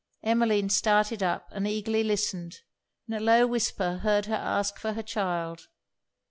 Emmeline 0.23 0.67
started 0.67 1.21
up 1.21 1.47
and 1.51 1.67
eagerly 1.67 2.03
listened; 2.03 2.61
and 3.05 3.15
in 3.17 3.21
a 3.21 3.23
low 3.23 3.45
whisper 3.45 3.97
heard 3.97 4.25
her 4.25 4.33
ask 4.33 4.79
for 4.79 4.93
her 4.93 5.03
child. 5.03 5.67